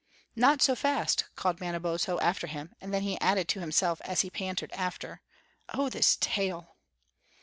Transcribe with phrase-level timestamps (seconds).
[0.35, 4.31] "Not so fast," called Manabozho after him; and then he added to himself as he
[4.31, 5.21] panted after,
[5.75, 6.75] "Oh, this tail!"